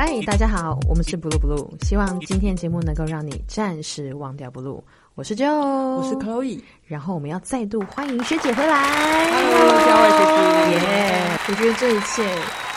[0.00, 4.80] 嗨，大家好，我们是 blue blue，希望今天节目能够让你暂时忘掉 blue。
[5.16, 9.28] 我是 Joe，我是 Chloe，然后我们要再度欢迎学姐回来。
[9.28, 11.38] Hello，嘉慧学姐，耶！
[11.48, 12.22] 我觉得这一切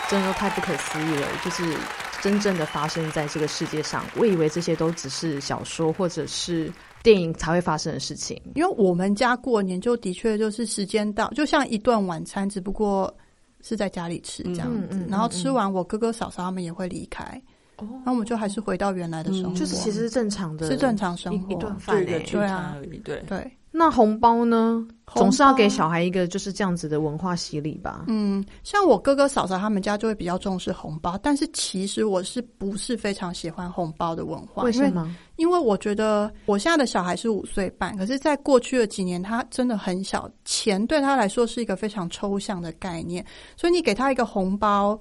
[0.09, 1.77] 真的都太不可思议了，就是
[2.23, 4.03] 真正的发生在这个世界上。
[4.15, 8.35] 我以为这些都只是小说或者是电影才会发生的事情。
[8.55, 13.15] 因为我们家过年就的确就是时间到，就像一顿晚餐，只不过
[13.63, 14.77] 是在家里吃这样子。
[14.79, 17.41] 嗯嗯嗯然后吃完，我哥哥嫂嫂他们也会离开，
[17.77, 23.23] 哦那我们就还是回到原来的生活，就是其实是正常的，是正常生活一一顿饭就一个欸聚餐而已，对。
[23.27, 23.51] 对。
[23.71, 24.85] 那红包呢？
[25.05, 28.05] 包总是要给小孩一个就是这样子的文化洗礼吧。
[28.07, 34.63] 嗯，像我哥哥嫂嫂他们家就会比较重视红包，但是其实我是不是非常喜欢红包的文化？
[34.63, 35.13] 为为什么？
[35.35, 43.25] 因为我觉得我现在的小孩是五岁半，可是，在过去的几年，他真的很小，钱对他来说是一个非常抽象的概念，
[43.57, 44.97] 所以你给他一个红包，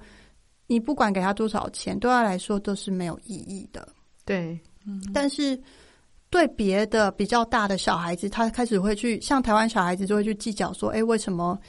[0.67, 3.87] 你不管给他多少钱，对他来说都是没有意义的。
[4.25, 5.57] 对，嗯但是
[6.31, 11.59] 对别的比较大的小孩子，他开始会去，像台湾小孩子就会去计较说，哎，为什么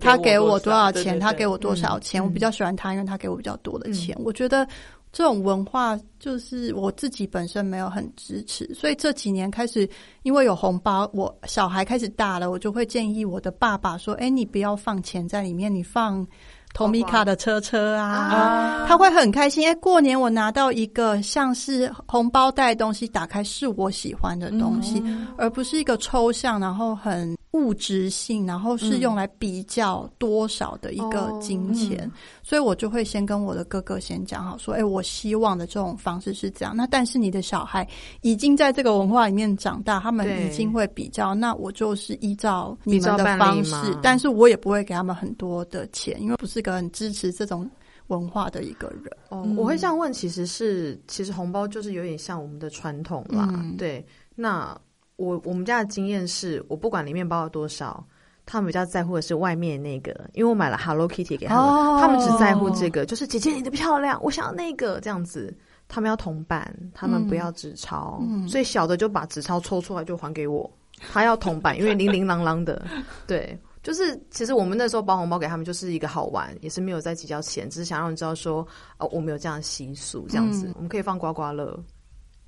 [0.00, 4.16] 他给我我多少钱，他给我多少钱，嗯我比较喜欢他，因为他给我比较多的钱。
[4.24, 4.66] 我觉得
[5.12, 9.88] 这种文化就是我自己本身没有很支持，所以这几年开始，
[10.24, 16.26] 因为有红包，我小孩开始大了，我就会建议我的爸爸说：“哎，你不要放钱在里面，你放。”
[16.74, 19.66] 同米卡的车车啊，啊他会很开心。
[19.66, 25.02] 哎，过年我拿到一个像是红包袋东西，打开是我喜欢的东西，
[25.36, 32.10] 而不是一个抽象，然后很物质性，然后是用来比较多少的一个金钱。
[32.42, 36.74] 所以我就会先跟我的哥哥先讲好，说，哎，我希望的这种方式是这样。
[36.74, 37.86] 那但是你的小孩
[38.22, 47.68] 已经在这个文化里面长大，他们对已经会比较，那我就是依照你们的方式，但是我也不会给他们很多的钱，因为不是个很支持这种
[48.06, 49.12] 文化的一个人。
[49.28, 53.48] 哦，我会这样问，其实是其实红包就是有点像我们的传统啦。
[53.52, 54.78] 嗯对，那
[55.18, 58.02] 我我们家的经验是，我不管里面包了多少，
[58.46, 65.54] 他们比较在乎的是外面那个，因为我买了 Hello Kitty 给他们，哦他们只在乎这个，就是姐姐你的漂亮，我想要那个这样子。
[65.90, 70.70] 他们要铜板，他们不要纸钞，所以小的就把纸钞抽出来就还给我，
[71.12, 72.86] 他要铜板，因为零零琅琅的，
[73.26, 73.58] 对。
[73.82, 78.66] 就是，其实我们那时候包红包给他们，就是一个好玩，也是没有在计较钱，只是想让你知道说，
[78.98, 81.78] 哦，我们有这样的习俗，这样子，嗯我们可以放刮刮乐，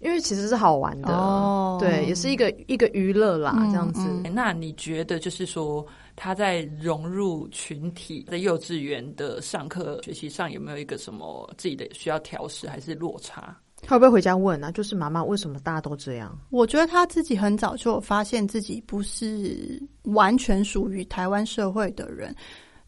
[0.00, 4.00] 因为其实是好玩的，哦对，也是一个一个娱乐啦，嗯这样子。
[4.32, 13.56] 那你觉得就是说他在融入群体，在幼稚园的上课学习上有没有一个什么自己的需要调试还是落差？
[13.82, 14.70] 他会不会回家问啊？
[14.70, 16.38] 就是妈妈，为什么大家都这样？
[16.50, 22.34] 我觉得他自己很早就有发现自己不是完全属于台湾社会的人，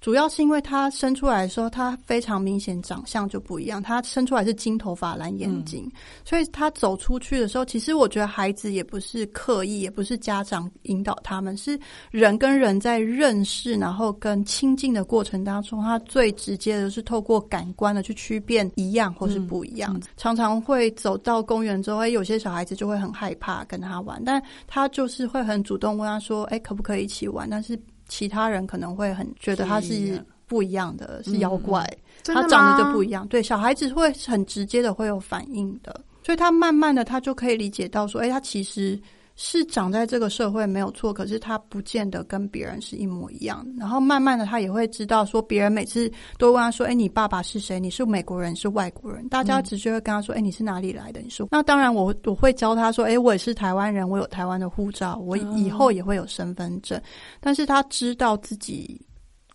[0.02, 3.80] 主要是因为他生出来的时候，他非常明显长相就不一样。
[3.80, 5.88] 他生出来是金头发、蓝眼睛，
[6.24, 11.78] 所以他走出去的时候，其实我觉得孩子也不是刻意，也不是家长引导他们，是
[12.10, 19.96] 人跟人在认识，然后跟亲近的过程当中，他最直接的是透过感官的去区辨一样或是不一样。
[20.16, 27.78] 常常会走到公园之后，哎，有些小孩子就会很害怕跟他玩，但他就是会很主动问他说：“哎，可不可以一起玩？”但是
[28.12, 31.82] 其他人可能会很觉得他是不一样的，是妖怪，
[32.22, 33.26] 他长得就不一样。
[33.28, 39.00] 对，小孩子会很直接的会有反应的，所以他慢慢的他就可以理解到说，哎，他其实
[39.34, 43.66] 是长在这个社会没有错，可是他不见得跟别人是一模一样。
[43.78, 47.81] 然后慢慢的他也会知道说，别人每次都问他说，哎，你爸爸是谁？
[47.81, 49.26] 你是美国人是外国人？
[49.28, 51.20] 大家直接会跟他说，哎，你是哪里来的？
[51.20, 57.00] 你说，那当然我我会教他说，哎，我也是台湾人，我有台湾的护照，我以后也会有身份证。
[57.41, 59.00] 但是他知道自己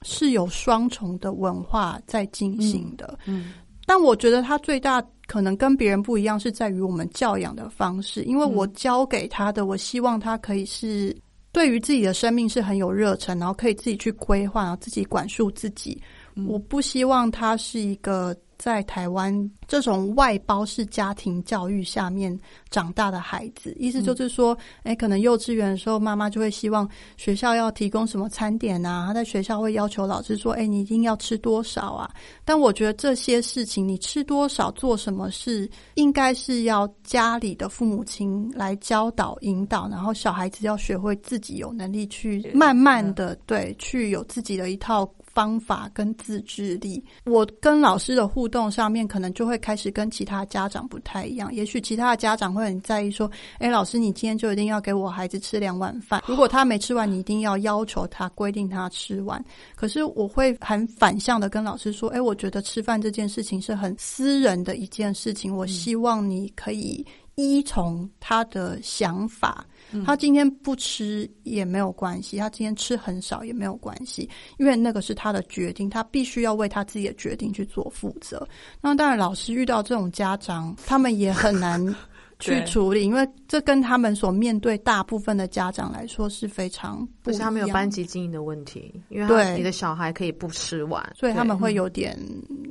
[0.02, 3.18] 是有双重的文化在进行的。
[3.26, 3.54] 嗯，
[3.86, 8.24] 但我觉得他最大可能跟别人不一样，是在于我们教养的方式。
[8.24, 11.16] 因为我教给他的，我希望他可以是
[11.52, 16.02] 对于自己的生命是很有热忱，然后可以自己去规划，然后自己管束自己。
[16.48, 22.38] 我不希望他是一个在台湾这种外包式家庭教育下面
[22.70, 23.76] 长大的孩子。
[23.80, 32.10] 意思就是说，哎、可能幼稚园的时候，妈妈就会希望学校要提供什么餐点啊，他在学校会要求老师说，哎、你一定要吃多少啊。
[32.44, 45.06] 但我觉得这些事情，你吃多少、做什么事，应该是要家里的父母亲来教导、引导，然后小孩子要学会自己有能力去慢慢的对，去有自己的一套
[45.38, 47.04] 方法跟自制力。
[47.26, 51.54] 我跟老师的互动上面，可能就会开始跟其他家长不太一样。
[51.54, 53.30] 也许其他的家长会很在意说
[53.60, 59.40] ：“哎，老师，你今天就一定要给我孩子吃两碗饭，如果他没吃完，你一定要要求他规定他吃完。”
[59.78, 67.06] 可是我会很反向的跟老师说：“哎，我觉得吃饭这件事情是很私人的一件事情，我希望你可以
[67.38, 69.66] 依从他的想法。”
[70.06, 78.46] 他今天不吃也没有关系，他今天吃很少也没有关系，因为那个是他的决定，他必须要为他自己的决定去做负责。
[78.82, 81.96] 那当然，老师遇到这种家长，他们也很难。
[82.40, 92.18] 去处理，因为这跟他们所面对大部分的家长来说是非常不是他们有班级经营的问题，因为对你的小孩可以不吃完，所以他们会有点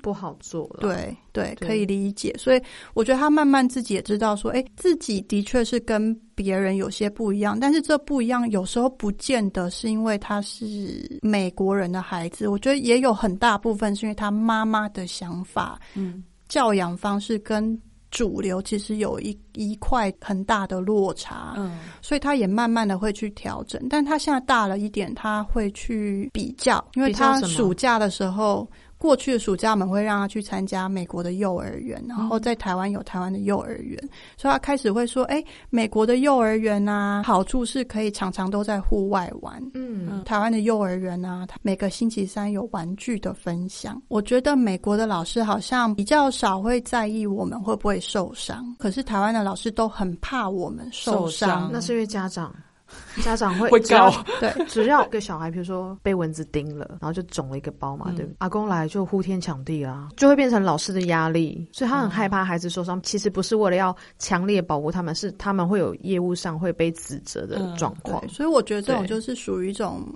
[0.03, 0.69] 不好做。
[0.81, 2.33] 对对，可以理解。
[2.39, 2.63] 所以
[2.95, 17.77] 我觉得他慢慢自己也知道说，哎，自己的确是跟别人有些不一样，但是这不一样有时候不见得是因为他是美国人的孩子，我觉得也有很大部分是因为他妈妈的想法，嗯，教养方式跟。
[18.11, 28.69] 主流其实有一一块很大的落差，嗯，所以他也慢慢的会去调整，但他现在大了一点，他会去比较，因为他暑假的时候。
[29.07, 33.97] 过去的暑假，我们会让他去参加美国的幼儿园，然后在台湾有台湾的幼儿园，
[34.37, 39.63] 所以他开始会说：“哎，美国的幼儿园啊，好处是可以常常都在户外玩。
[39.75, 44.03] 嗯，台湾的幼儿园啊，每个星期三有玩具的分享。
[44.09, 51.71] 我觉得美国的老师好像比较少会在意我们会不会受伤，可是台湾的老师都很怕我们受伤。
[51.73, 52.53] 那是因为家长。”
[53.23, 58.37] 家长会会教对，只要一个小孩，比如说被蚊子叮了，然后就肿了一个包嘛，对不对？
[58.39, 63.01] 阿公来就呼天抢地啊，就会变成老师的压力，所以他很害怕孩子受伤。
[63.03, 68.27] 其实不是为了要强烈保护他们，是他们会有业务上会被指责的状况。
[68.29, 70.07] 所以我觉得这种就是属于一种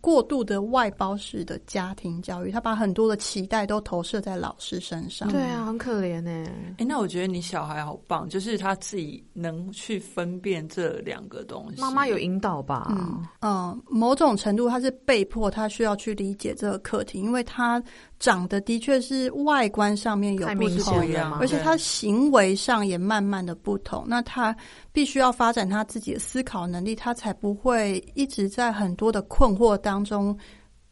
[0.00, 5.28] 过度的外包式的家庭教育，他把很多的期待都投射在老师身上。
[5.30, 6.30] 对啊，很可怜呢。
[6.78, 11.82] 哎，那我觉得你小孩好棒，就是他自己能去分辨这两个东西。
[11.82, 12.14] 妈妈有。
[12.14, 12.94] 有引导吧，
[13.42, 17.82] 嗯，某种程度他是被迫，他需要去理解这个课题，因为他
[18.24, 20.98] 长得的确是外观上面有不同，
[21.38, 24.56] 而且他行为上也慢慢的不同，那他
[24.94, 30.34] 必须要发展他自己的思考能力，他才不会一直在很多的困惑当中。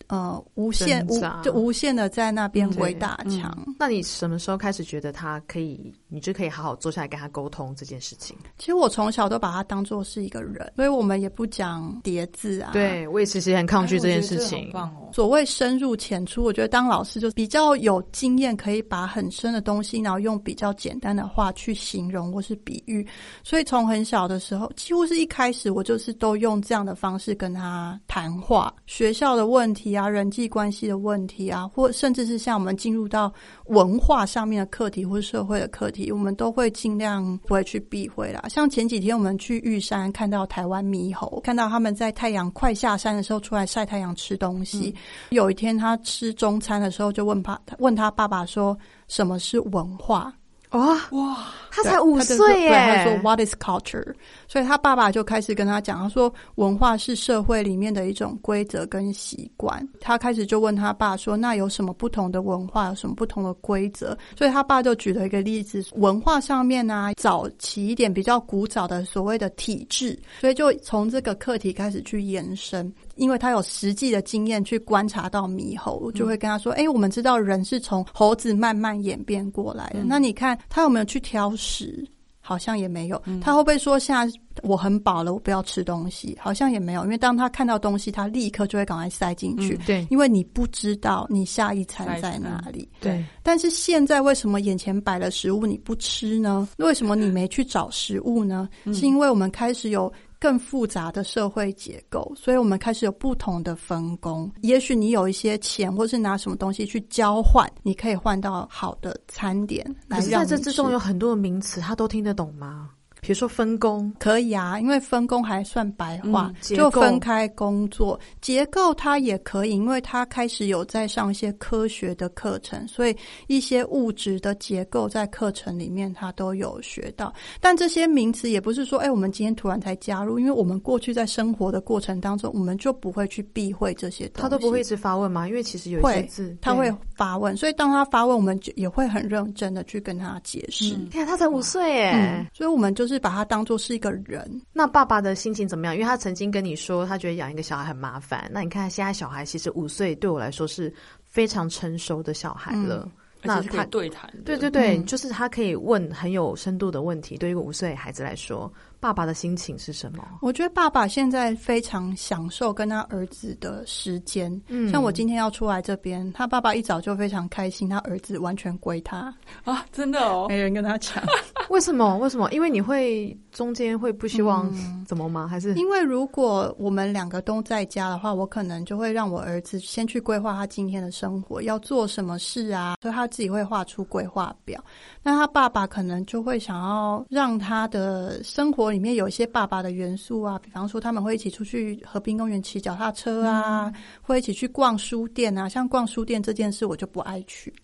[0.08, 3.66] 呃，无限无就无限的在那边鬼打墙。
[3.78, 8.36] 那你什么时候开始觉得他可以，你就可以好好坐下来跟他沟通这件事情？
[8.58, 12.70] 其实我从小都把他当做是一个人，所以我们也不讲叠字啊。
[12.74, 14.70] 对，我也其实很抗拒这件事情。
[15.10, 23.06] 所谓深入浅出，我觉得当老师就比较有经验，可以把很深的东西，然后用比较简单的话去形容或是比喻。
[23.42, 28.70] 所以从很小的时候，几乎是一开始我就是都用这样的方式跟他谈话。
[28.84, 30.02] 学校的问题啊。
[30.02, 33.32] 啊，人际关系的问题啊，或甚至是像我们进入到
[33.66, 38.42] 文化上面的课题，或者社会的课题，我们都会尽量不会去避讳啦。
[38.48, 44.94] 像前几天我们去玉山，看到台湾猕猴，看到他们在太阳快下山的时候出来晒太阳吃东西。
[45.30, 48.76] 有一天他吃中餐的时候，就问爸问他爸爸说
[49.06, 50.34] ：“什么是文化？”
[50.72, 51.36] 哇哇，
[51.70, 52.70] 他才五岁耶！
[52.70, 54.14] 他说 “What is culture？”
[54.48, 59.86] 所以他爸爸就开始跟他讲，他说文化是社会里面的一种规则跟习惯。
[60.00, 62.88] 他开始就问他爸说：“那有什么不同的文化？
[62.88, 72.90] 有什么不同的规则？”所以他爸就举了一个例子，文化上面呢，早期一点比较古早的所谓的体制，所以就从这个课题开始去延伸。
[73.16, 80.02] 因为他有实际的经验去观察到猕猴，就会跟他说：“哎，我们知道人是从猴子慢慢演变过来的。
[80.04, 82.06] 那你看他有没有去挑食？
[82.44, 83.22] 好像也没有。
[83.40, 86.36] 他会不会说现在我很饱了，我不要吃东西？
[86.40, 87.04] 好像也没有。
[87.04, 89.76] 因为当他看到东西，他立刻就会赶快塞进去。
[89.86, 92.88] 对，因为你不知道你下一餐在哪里。
[93.00, 93.24] 对。
[93.44, 96.68] 但是现在为什么眼前摆了食物你不吃呢？
[96.78, 98.68] 为什么你没去找食物呢？
[98.86, 100.12] 是因为我们开始有。
[100.42, 104.50] 更复杂的社会结构，所以我们开始有不同的分工。
[104.62, 109.86] 也许你有一些钱，或是拿什么东西去交换，你可以换到好的餐点。
[110.08, 112.90] 可是在这之中有很多的名词，他都听得懂吗？
[113.22, 127.32] 比如说分工可以啊，因为分工还算白话，就分开工作结构，它也可以，因为它开始有在上一些科学的课程，所以一些物质的结构在课程里面它都有学到。
[127.60, 134.42] 但这些名词也不是说，哎，我们今天突然才加入，因为我们过去在生活的过程当中，我们就不会去避讳这些东西。
[134.42, 135.46] 他都不会一直发问吗？
[135.46, 140.92] 因为其实有一些字他会发问，所以当他发问，我们就也会很认真的去跟他解释。
[141.12, 143.11] 看他才五岁耶，所以我们就是。
[143.12, 144.62] 就是把他当做是一个人。
[144.72, 145.94] 那爸爸的心情怎么样？
[145.94, 148.50] 因为他曾经跟你说，他觉得养一个小孩很麻烦。
[148.50, 150.90] 那你看现在小孩其实五岁，对我来说是
[151.26, 153.06] 非常成熟的小孩了。
[153.42, 157.36] 那他对谈，对对对，就是他可以问很有深度的问题。
[157.36, 158.72] 对于一个五岁孩子来说。
[159.02, 160.22] 爸爸的心情是什么？
[160.42, 164.48] 我觉得爸爸现在非常享受跟他儿子的时间。
[164.68, 169.34] 嗯，像我今天要出来这边，他爸爸一早就非常开心，他儿子完全归他
[169.64, 169.84] 啊！
[169.90, 171.20] 真的哦， 没人跟他抢。
[171.68, 172.16] 为什么？
[172.18, 172.48] 为什么？
[172.52, 174.72] 因为你会中间会不希望
[175.04, 175.48] 怎么吗？
[175.48, 184.80] 还是因为如果我们两个都在家的话，我可能就会让我儿子先去规划他今天的生活要做什么事啊，所以他自己会画出规划表。
[185.22, 188.92] 那他爸爸可能就会想要让他的生活。
[188.92, 195.66] 里面有一些爸爸的元素啊，比方说他们会一起出去河滨公园骑脚踏车啊，会一起去逛书店啊。
[195.68, 197.72] 像逛书店这件事，我就不爱去。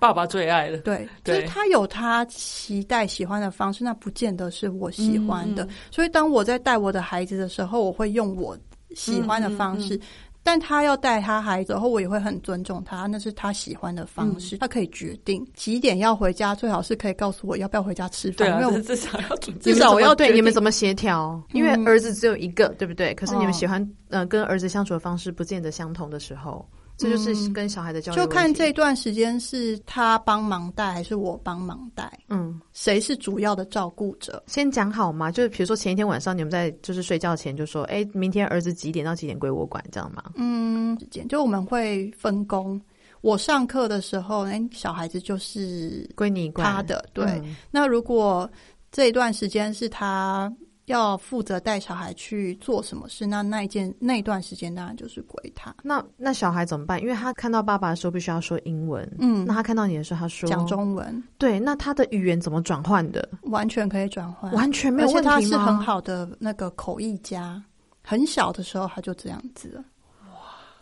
[0.00, 5.66] 爸爸最爱的，对，就是他有他期待喜欢的方式，那不见得是我喜欢的。
[5.90, 8.58] 所以当我在带我的孩子的时候，我会用我
[8.96, 9.98] 喜欢的方式。
[10.42, 18.48] 但他要带他孩子，然后我也会很尊重他，那是他喜欢的方式，他可以决定几点要回家，最好是可以告诉我要不要回家吃饭。
[18.50, 23.14] 因为我至少要至少我要对你们怎么协调，因为儿子只有一个，对不对？
[23.14, 26.66] 可是你们喜欢呃跟儿子相处的方式不见得相同的时候。
[26.96, 32.12] 这就是跟小孩的交流，就看这段时间是他帮忙带还是我帮忙带。
[32.28, 34.42] 嗯，谁是主要的照顾者？
[34.46, 35.30] 先讲好吗？
[35.30, 40.22] 就是比如说前一天晚上你们在就是睡觉前就说，哎，明天儿子几点到几点归我管，这样吗？
[40.36, 42.80] 嗯，时间就我们会分工。
[43.20, 47.04] 我上课的时候，哎，小孩子就是归你管他的。
[47.12, 48.48] 对，那如果
[48.90, 50.52] 这一段时间是他。
[50.86, 53.24] 要负责带小孩去做什么事？
[53.24, 55.74] 那那一件那一段时间当然就是归他。
[55.82, 57.00] 那那小孩怎么办？
[57.00, 63.28] 因为他看到爸爸的时候必须要说英文，嗯，那他看到你的时候他说讲中文，对，那他的语言怎么转换的？
[63.42, 67.62] 完全可以转换，完全没有问题他是很好的那个口译家，
[68.02, 69.82] 很小的时候他就这样子。
[70.22, 70.36] 哇，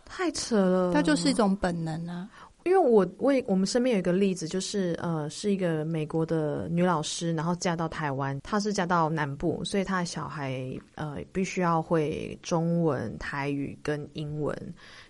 [0.06, 0.92] 太扯了！
[0.94, 2.26] 他就是一种本能啊。
[2.64, 10.62] 因为我我我们身边有一个例子，就是呃，是一个美国的女老师，然后嫁到台湾，她是嫁到南部，所以她的小孩
[10.94, 14.54] 呃必须要会中文、台语跟英文，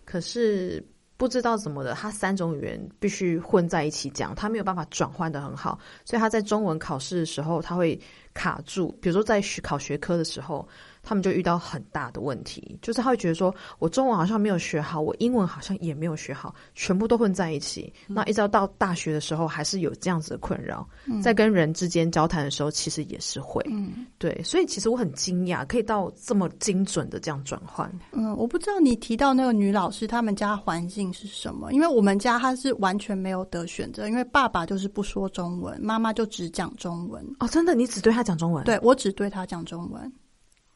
[0.05, 0.85] 可是
[1.17, 7.99] 不知道怎么的，她三种语言必须混在一起讲，她没有办法转换的很好，所以她在中文考试的时候，她会
[8.33, 10.67] 卡住，比如说在考学科的时候。
[11.11, 17.93] 他们就遇到很大的问题，就是他会觉得说，我中文好像没有学好，我英文好像也没有学好，全部都混在一起。
[18.07, 20.89] 那一直到大学的时候，还是有这样子的困扰。
[21.21, 23.61] 在跟人之间交谈的时候，其实也是会。
[23.69, 27.91] 嗯对，所以其实我很惊讶，可以到这么精准的这样转换。
[28.13, 31.73] 嗯，我不知道你提到那个女老师，他们家环境是什么？
[31.73, 37.27] 因为我们家她是完全没有得选择，因为爸爸就是不说中文，妈妈就只讲中文。
[37.41, 38.63] 哦，真的，你只对他讲中文？
[38.63, 40.13] 对我只对他讲中文。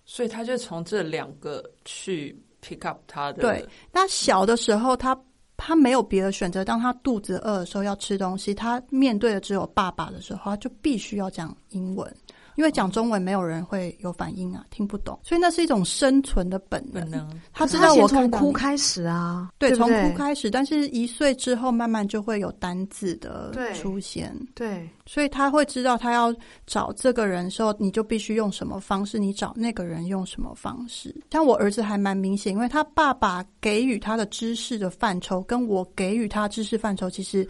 [0.05, 3.43] 所以他就从这两个去 pick up 他的。
[3.43, 5.19] 对，那小的时候他
[5.57, 12.15] 他没有别的选择，当他肚子饿的时候要吃东西，他面对的只有爸爸的时候，他就必须要讲英文。
[12.57, 17.05] 因为讲中文没有人会有反应啊，听不懂，所以那是一种生存的本能。
[17.53, 26.35] 他知道我从哭开始啊，对，从哭开始，但是一岁之后慢慢就会有单字的出现，对，所以他会知道他要
[26.67, 31.15] 找这个人的时候，你就必须用什么方式，你找那个人用什么方式。
[31.31, 37.47] 像我儿子还蛮明显，因为他爸爸给予他的知识的范畴，跟我给予他知识范畴其实。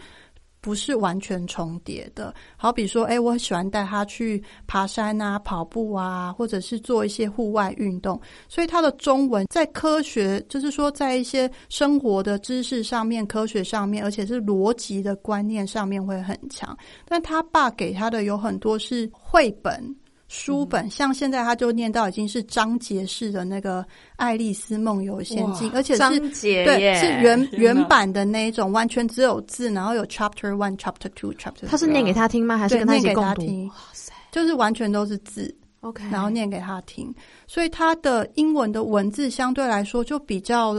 [0.65, 8.19] 不是完全重叠的，好比说，哎，我很喜欢带他去爬山啊、跑步啊，或者是做一些户外运动，
[8.49, 16.75] 所以他的中文在科学，就是说在一些生活的知识上面、科学上面，而且是逻辑的观念上面会很强。
[17.07, 19.95] 但他爸给他的有很多是绘本。
[20.27, 23.83] 书本像现在他就念到已经是章节式的那个
[24.15, 31.67] 《爱丽丝梦游仙境》，而且是章节对是原原版的那一种，完全只有字，然后有 Chapter One、Chapter Two、Chapter。
[31.67, 32.57] 他是念给他听吗？
[32.57, 33.67] 还是跟他念给他听？
[33.67, 37.13] 哇塞，就是完全都是字，OK，然后念给他听，
[37.45, 40.75] 所以他的英文的文字相对来说就比较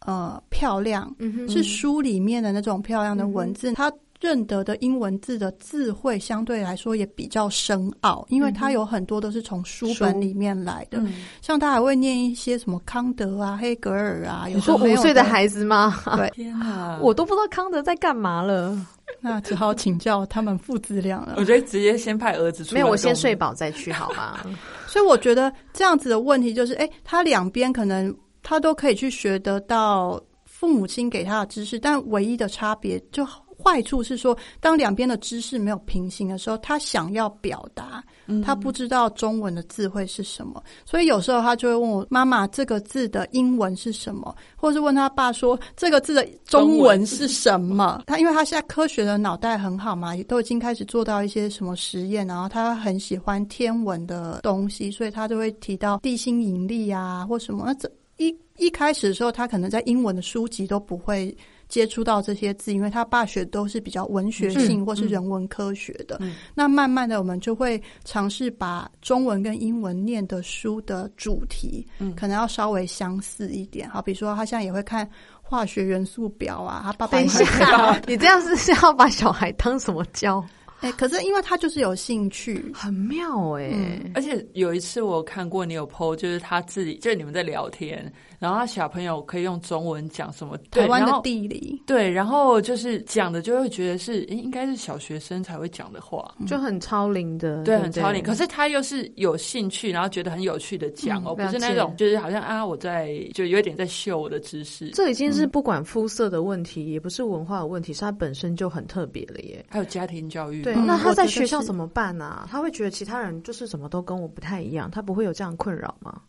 [0.00, 1.14] 呃漂亮，
[1.48, 3.92] 是书里面的那种漂亮的文字，他。
[4.20, 11.02] 认得的英文字的字汇相对来说也比较深奥，因为它有很多都是从书本里面来的。
[11.40, 14.44] 像他还会念一些什么康德啊、黑格尔啊。
[14.46, 15.98] 你说五岁的孩子吗？
[16.16, 18.78] 对，天啊，我都不知道康德在干嘛了。
[19.22, 21.34] 那只好请教他们父子俩了。
[21.38, 24.38] 我觉得直接先派儿子出，没有我先睡饱再去好吗？
[24.86, 33.26] 所以我觉得这样子的问题就是，哎，他两边可能他都可以去学得到父母亲给他的知识，但唯一的差别就。
[33.62, 38.02] 坏处是说，当两边的知识没有平行的时候，他想要表达，
[38.44, 48.02] 他不知道中文的字会是什么，所以有时候他就会问我妈妈这个字的英文是什么，或者是问他爸说这个字的中文是什么。
[48.06, 57.64] 他因为他现在科学的脑袋很好嘛，都已经开始做到一些什么实验，然后他很喜欢天文的东西，所以他就会提到地心引力啊或什么。
[57.66, 61.36] 那这一一开始的时候，他可能在英文的书籍都不会。
[61.70, 66.20] 接触到这些字，因为他爸学都是比较文学性或是人文科学的。
[66.52, 73.88] 那慢慢的，我们就会尝试把中文跟英文念的书的主题，可能要稍微相似一点。
[73.88, 75.08] 好，比如说他现在也会看
[75.40, 77.16] 化学元素表啊，他爸爸。
[77.16, 80.44] 等一下，你这样是要把小孩当什么教？
[80.80, 84.00] 哎，可是因为他就是有兴趣，很妙哎。
[84.14, 88.10] 而且有一次我看过你有 PO，就是他自己，就是你们在聊天。
[88.40, 98.22] 然后他小朋友可以用中文讲什么台湾的地理，对，然后就是讲的就会觉得是应该是小学生才会讲的话，就很超龄的，对，很超龄。
[98.22, 104.88] 可是他又是有兴趣，然后觉得很有趣的讲哦，不是那种就是好像啊我在就有点在秀我的知识。
[104.92, 109.62] 这已经是不管肤色的问题，也不是文化的问题，是他本身就很特别了耶。
[109.68, 112.48] 还有家庭教育，对，那他在学校怎么办呢？
[112.50, 116.22] 他会觉得其他人就是什么都跟我不太一样，他不会有这样困扰吗？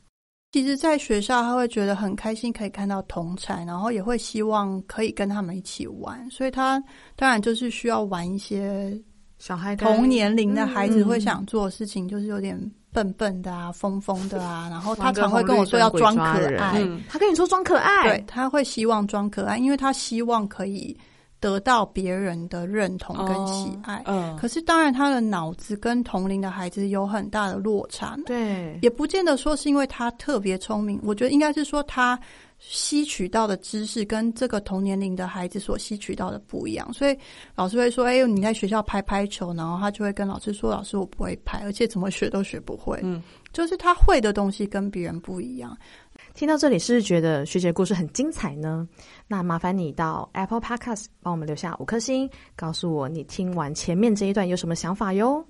[0.51, 6.83] 其实，在学校他会觉得很开心，可以看到同才，然后也会希望可以跟他们一起玩，所以他
[7.15, 8.99] 当然就是需要玩一些
[9.39, 12.59] 小孩同年龄的孩子会想做的事情，就是有点
[12.91, 16.21] 笨笨的啊、疯疯的啊，然后他常会跟我说要装可
[16.57, 20.97] 爱，他跟你说装可爱，对他会希望装可爱，因为他希望可以。
[21.41, 32.17] 得到别人的认同跟喜爱，嗯，可是当然他的脑子跟同龄的孩子有很大的落差，对，也不见得说是因为他特别聪明，我觉得应该是说他
[32.59, 37.17] 吸取到的知识跟这个同年龄的孩子所吸取到的不一样，所以
[37.55, 43.19] 老师会说：“哎，你在学校拍拍球，然后他就会跟老师说：‘老师，我不会拍，而且怎么学都学不会。’嗯，
[43.51, 45.75] 就是他会的东西跟别人不一样。”
[46.41, 48.87] 听到这里，是不是觉得学姐故事很精彩呢？
[49.27, 55.45] 那麻烦你到 Apple Podcast 帮我们留下五颗星，告诉我你听完前面这一段有什么想法哟。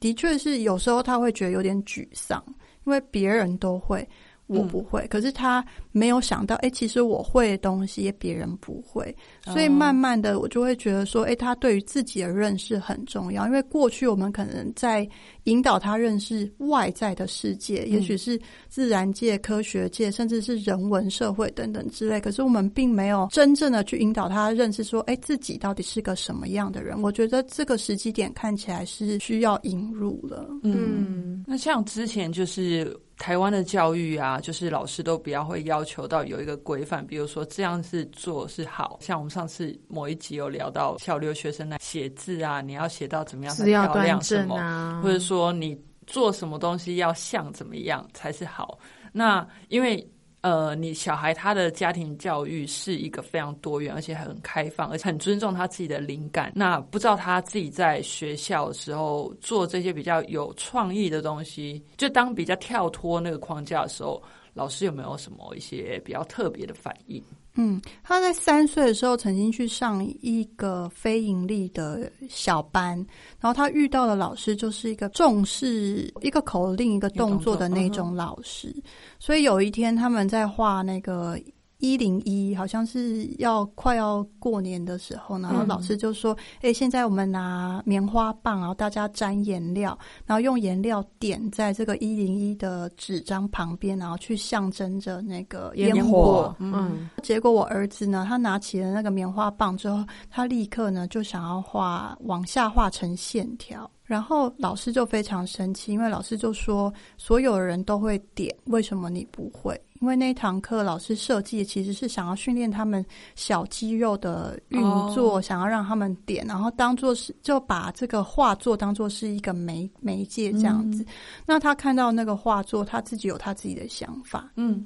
[0.00, 2.42] 的确是，有时候他会觉得有点沮丧，
[2.86, 4.08] 因为别人都会。
[4.48, 15.08] 我不会，可是他没有想到，哎，其实我会的东西别人不会，所以慢慢的我就会觉得说，哎，他对于自己的认识很重要，因为过去我们可能在
[15.44, 27.00] 引导他认识外在的世界，也许是自然界、科学界，甚至是人文社会等等之类，可是我们并没有真正的去引导他认识说，哎，自己到底是个什么样的人。
[27.00, 30.46] 我觉得这个时机点看起来是需要引入了。
[30.62, 32.96] 嗯，那像之前就是。
[33.18, 48.78] 台湾的教育啊，就是老师都比较会要求到有一个规范，比如说这样是做是好像我们上次某一集有聊到小留学生来写字啊，你要写到怎么样才漂亮什么，或者说说你做什么东西要像怎么样才是好。
[49.12, 50.06] 那因为。
[50.42, 56.50] 呃，你小孩他的家庭教育是一个非常多元，而且很开放，而且很尊重他自己的灵感。
[56.52, 64.20] 那不知道他自己在学校的时候做这些比较有创意的东西，就当比较跳脱那个框架的时候，
[64.52, 67.22] 老师有没有什么一些比较特别的反应？
[67.54, 72.96] 嗯，他在三岁的时候曾经去上一个非盈利的小班，
[73.40, 78.74] 然后他遇到的老师就是一个重视一个口令一个动作的那种老师，
[79.18, 81.38] 所以有一天他们在画那个。
[81.82, 103.90] 一零一好像是要快要过年的时候，然后老师就说：“哎，现在我们拿棉花棒，然后大家沾颜料，然后用颜料点在这个一零一的纸张旁边，然后去象征着那个烟火。”嗯，结果我儿子呢，他拿起了那个棉花棒之后，他立刻呢就想要画往下画成线条。
[104.04, 109.80] 然后老师就非常生气，因为老师就说所有人都会点，为什么你不会？
[110.02, 114.82] 因为那堂课老师设计其实是想要训练他们小肌肉的运
[115.14, 121.06] 作，想要让他们点，然后当做是就把这个画作当做是一个媒媒介这样子。
[121.46, 124.82] 那他看到那个画作，他自己有他自己的想法，嗯，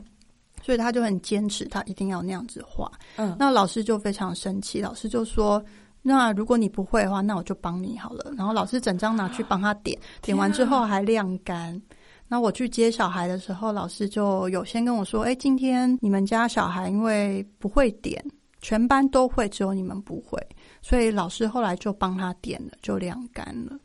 [0.62, 2.92] 所以他就很坚持，他一定要那样子画。
[3.16, 5.64] 嗯，那老师就非常生气，老师就说。
[6.08, 8.32] 那如果你不会的话，那我就帮你好了。
[8.36, 11.82] 然后老师整张拿去帮他点，点完之后还晾干。
[12.28, 18.22] 那我去接小孩的时候，老师就有先跟我说：“哎，今天你们家小孩因为不会点，
[18.60, 20.40] 全班都会，只有你们不会，
[20.82, 23.78] 所以老师后来就帮他点了，就晾干了。”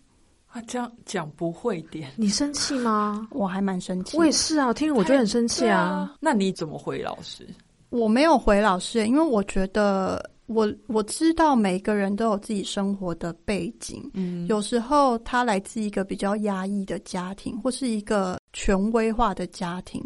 [0.47, 3.27] 啊，这样讲不会点，你生气吗？
[3.31, 6.13] 我还蛮生气，我也是啊，听我就很生气啊。
[6.19, 7.47] 那你怎么回老师？
[7.89, 10.29] 我没有回老师，因为我觉得。
[10.53, 20.03] 我我知道每个人都有自己生活的背景，嗯，有时候他来自一个比较压抑的家庭，或是一个权威化的家庭。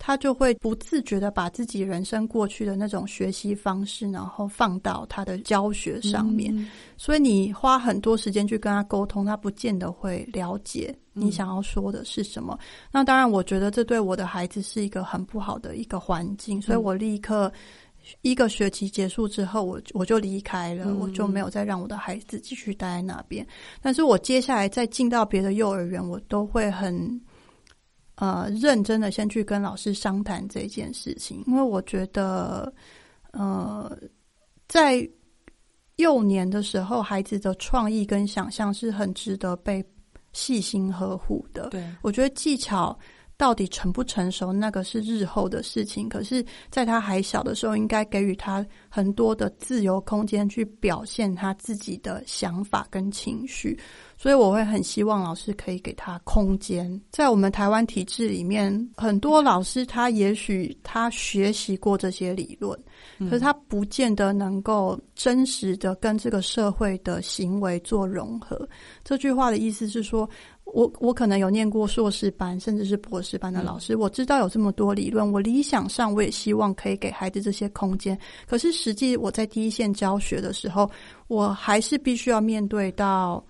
[0.00, 6.54] 他就会不自觉的把自己人生过去的那种学习方式，然后放到他的教学上面。
[6.96, 12.56] 所以你花很多时间去跟他沟通，他不见得会了解你想要说的是什么。
[12.92, 16.62] 那当然，我觉得这对我的孩子是一个很不好的一个环境。
[16.62, 17.52] 所以我立刻
[18.22, 23.46] 一个学期结束之后，我我就离开了，我就没有再让我的孩子继续待在那边。
[23.80, 27.20] 但是我接下来再进到别的幼儿园，我都会很。
[28.20, 32.74] 呃，认真的先去跟老师商谈这件事情，因为我觉得，
[33.30, 33.96] 呃，
[34.66, 35.08] 在
[35.98, 39.84] 幼年的时候，孩子的创意跟想象是很值得被
[40.32, 41.68] 细心呵护的。
[41.68, 42.98] 对我觉得技巧。
[43.38, 46.08] 到底成不成熟，那个是日后的事情。
[46.08, 53.78] 可是，在他还小的时候，应该给予他很多的自由空间，去表现他自己的想法跟情绪。
[54.16, 57.00] 所以，我会很希望老师可以给他空间。
[57.12, 62.76] 在我们台湾体制里面，很多老师他也许他学习过这些理论，
[63.20, 68.68] 可是他不见得能够真实的跟这个社会的行为做融合。
[69.04, 70.28] 这句话的意思是说。
[70.72, 75.32] 我我可能有念过硕士班，甚至是博士班的老师，我知道有这么多理论。
[75.32, 78.18] 我理想上，我也希望可以给孩子这些空间。
[78.46, 80.90] 可是实际我在第一线教学的时候，
[81.26, 83.44] 我还是必须要面对到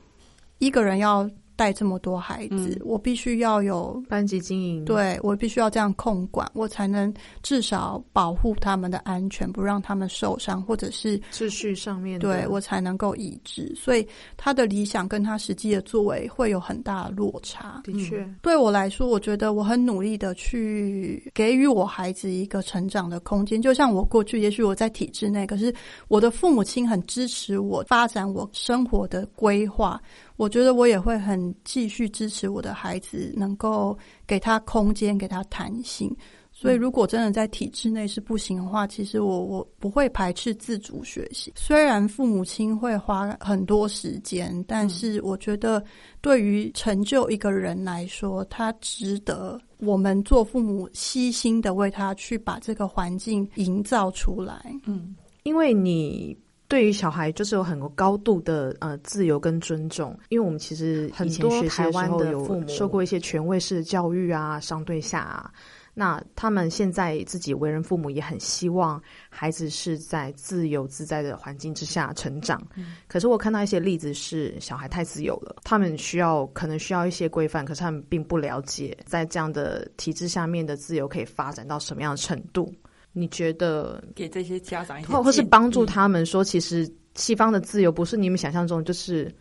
[0.58, 1.28] 一个人要。
[1.58, 13.74] 带这么多孩子，我必须要有班级经营，对我必须要这样控管，我才能至少保护他们的安全，不让他们受伤，或者是秩序上面，对我才能够一致。
[13.74, 17.80] 所以他的理想跟他实际的作为会有很大的落差。
[17.82, 23.60] 的确，对我来说，我觉得我很努力的去给予我孩子一个成长的空间。
[23.60, 25.74] 就像我过去，也许我在体制内，可是
[26.06, 30.00] 我的父母亲很支持我发展我生活的规划。
[30.38, 36.16] 我觉得我也会很继续支持我的孩子，能够给他空间，给他弹性。
[36.52, 41.52] 所以，如果真的在体制内是不行的话，其实我我不会排斥自主学习。
[41.56, 45.82] 虽然父母亲会花很多时间，但是我觉得
[46.20, 54.72] 对于成就一个人来说，他值得我们做父母悉心的为他去把这个环境营造出来。
[54.86, 56.36] 嗯，因为你。
[56.68, 65.50] 对于小孩，就是有很多高度的呃自由跟尊重，因为我们其实很多台湾的父母受过一些权威式的教育啊，上对下，啊，
[65.94, 72.62] 那他们现在自己为人父母，也很希望孩子是在自由自在的环境之下成长。
[73.06, 82.70] 可是我看到一些例子是小孩太自由了，他们需要可能需要一些规范，可是他们并不了解在这样的体制下面的自由可以发展到什么样的程度。
[83.18, 89.34] 你觉得给这些家长，或或是帮助他们说，其实西方的自由不是你们想象中就是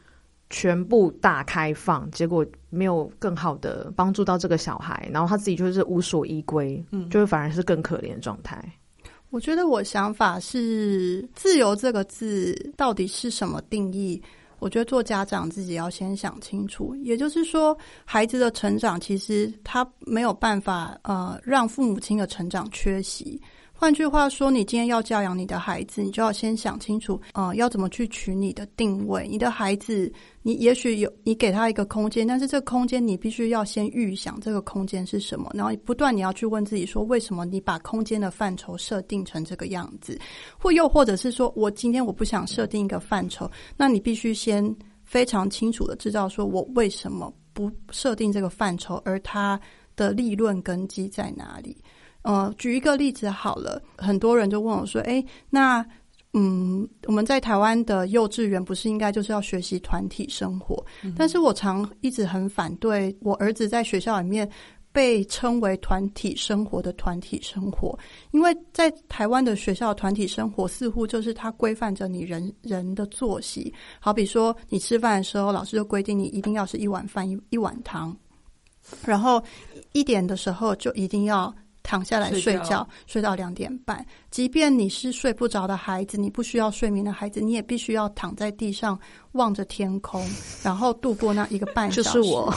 [0.49, 8.63] 全部大开放，结果没有更好的帮助到这个小孩，然后他自己就是无所依归，嗯，就是反而是更可怜的状态。
[9.29, 14.21] 我觉得我想法是，自由这个字到底是什么定义？
[14.59, 16.95] 我觉得做家长自己要先想清楚。
[17.03, 23.39] 也就是说，孩子的成长其实他没有办法呃让父母亲的成长缺席。
[23.79, 29.27] 换句话说，你今天要教养你的孩子，你就要先想清楚，呃，要怎么去取你的定位。
[29.29, 30.11] 你的孩子，
[30.41, 40.19] 你也许有你给他一个空间，但是这个空间你必须要先预想这个空间是什么，然后不断你要去问自己说，为什么你把空间的范畴设定成这个样子？
[40.57, 49.59] 或又或者是说我今天我不想设定一个范畴，那你必须先非常清楚的知道，说我为什么不设定这个范畴，而它
[49.95, 51.77] 的立论根基在哪里？
[52.27, 55.85] 呃，举一个例子好了，很多人就问我说：“哎，那
[56.33, 60.85] 嗯，我们在台湾的幼稚园不是应该就是要学习团体生活？
[61.15, 64.47] 但是我常一直很反对我儿子在学校里面
[64.91, 67.97] 被称为团体生活的团体生活，
[68.31, 78.13] 因为在台湾的学校团体生活似乎就是它规范着你人人的作息，好比说你吃饭的时候，老师就规定你一定要是一碗饭一一碗汤，
[79.05, 79.41] 然后
[79.93, 81.55] 一点的时候就一定要。”
[81.87, 84.05] 躺下来睡觉，睡到两点半。
[84.29, 88.99] 即便你是睡不着的孩子，你不需要睡眠的孩子，你也必须要躺在地上
[89.31, 90.21] 望着天空，
[90.61, 92.03] 然后度过那一个半小时。
[92.03, 92.53] 就是我，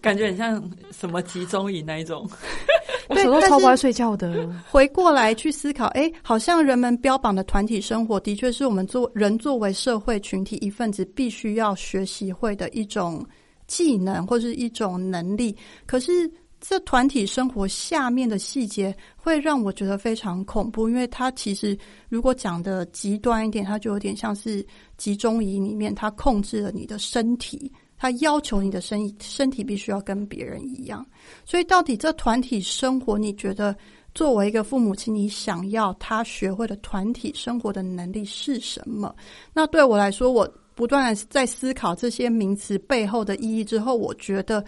[0.00, 2.24] 感觉很像什么集中营那一种。
[3.10, 4.48] 我小时候超不爱睡觉的。
[4.70, 13.26] 回过来去思考，哎，好像人们标榜的团体生活，的确是我们作人作为社会群体一份子必须要学习会的一种
[13.66, 15.56] 技能或是一种能力。
[15.84, 16.30] 可是。
[16.60, 24.66] 这团体生活下面的细节会让我觉得非常恐怖，因为它其实如果讲的极端一点，它就有点像是
[24.96, 31.06] 集中营里面，它控制了你的身体，它要求你的身身体必须要跟别人一样。
[31.44, 33.74] 所以，到底这团体生活，你觉得
[34.12, 39.14] 作为一个父母亲，你想要他学会的团体生活的能力是什么？
[39.52, 44.64] 那对我来说，我不断在思考这些名词背后的意义之后，我觉得。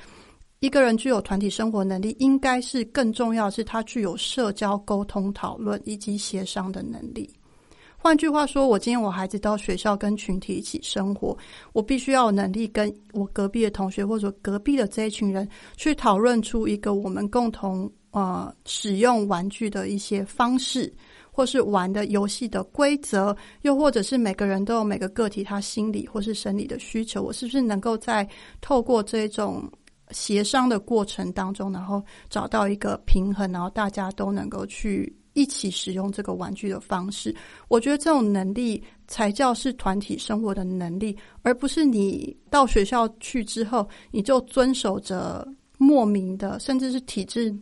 [0.61, 7.29] 一个人具有团体生活能力，应该是更重要是他具有社交、沟通、讨论以及协商的能力。
[7.96, 11.37] 换句话说，我今天我孩子到学校跟群体一起生活，
[11.73, 20.92] 我必须要有能力跟我隔壁的同学或者隔壁的这一群人去讨论出一个我们共同呃使用玩具的一些方式，
[21.31, 28.29] 或是玩的游戏的规则，又或者是每个人都有每个个体他心理或是生理的需求，我是不是能够在
[28.61, 29.66] 透过这种。
[30.11, 37.35] 协商的过程当中，然后找到一个平衡，然后大家都能够去一起使用这个玩具的方式。
[37.68, 45.46] 我觉得这种能力才叫是团体生活的能力，而不是你到学校去之后，你就遵守着
[45.79, 47.55] 莫名的，甚至是体制。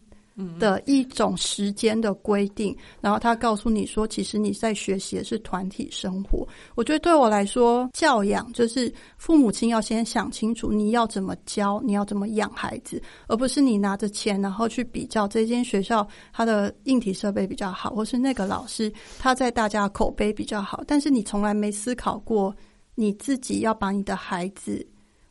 [0.58, 6.46] 的一种时间的规定，然后他告诉你说，其实你在学习的是团体生活。
[6.74, 22.54] 我觉得对我来说，教养就是父母亲要先想清楚你要怎么教，你要怎么养孩子，而不是你拿着钱然后去比较这间学校它的硬体设备比较好，或是那个老师他在大家口碑比较好，但是你从来没思考过
[22.94, 24.86] 你自己要把你的孩子。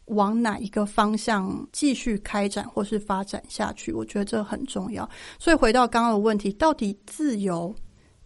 [0.08, 3.93] 往哪一个方向继续开展或是发展下去？
[3.93, 5.10] 我觉得这很重要。
[5.39, 7.74] 所以回到刚刚的问题，到底自由？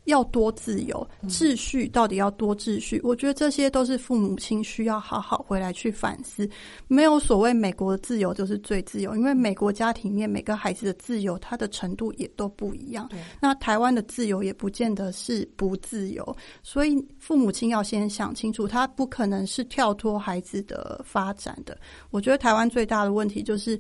[0.06, 3.00] 要多自由，秩序到底要多秩序？
[3.04, 6.50] 我觉得这些都是父母亲需要好好回来去反思。
[6.88, 13.08] 没有所谓美国的自由就是最自由，因为美国家庭面每个孩子的自由，他的程度也都不一样。
[13.40, 21.78] 那台湾的自由也不见得是不自由，所以父母亲要先想清楚，他不可能是跳脱孩子的发展的。
[22.10, 23.80] 我觉得台湾最大的问题就是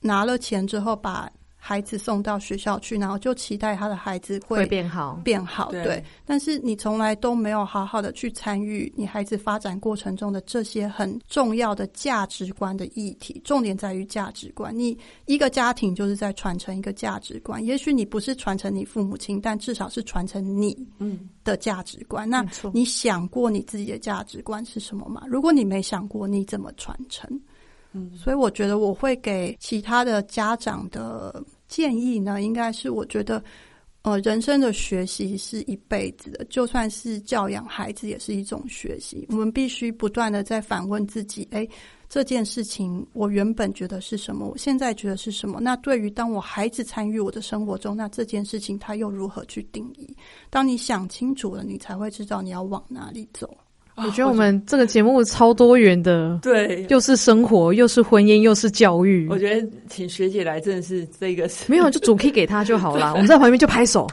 [0.00, 1.28] 拿了钱之后把。
[1.60, 5.70] 孩子送到学校去，然后就期待他的孩子会变好，变好。
[5.72, 13.40] 对，但是你从来都没有好好的去参与你孩子发展过程中的这些很重要的价值观的议题。
[13.44, 14.76] 重点在于价值观。
[14.76, 17.62] 你一个家庭就是在传承一个价值观。
[17.62, 22.28] 也许你不是传承你父母亲，但至少是传承你嗯的价值观。
[22.30, 22.42] 那
[22.72, 25.24] 你想过你自己的价值观是什么吗？
[25.26, 27.28] 如果你没想过，你怎么传承？
[27.92, 33.42] 嗯，所以我觉得我会给其他的家长的建议呢，应该是我觉得，
[34.02, 39.26] 呃，人生的学习是一辈子的，就算是教养孩子也是一种学习。
[39.30, 41.66] 我们必须不断的在反问自己：，哎，
[42.08, 45.58] 这件事情我原本觉得是什么，我现在觉得是什么？
[45.60, 50.14] 那对于当我孩子参与我的生活中，那这件事情他又如何去定义？
[50.50, 53.56] 当你想清楚了，你才会知道你要往哪里走。
[54.04, 59.26] 我觉得我们这个节目超多元的，对，又是生活，又是婚姻，又是教育。
[59.28, 64.06] 我觉得请学姐来真的是这个，没有就主 key 给她就好了， 我们在旁边就拍手。